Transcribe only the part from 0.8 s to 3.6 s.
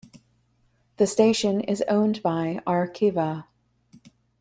The station is owned by Arqiva.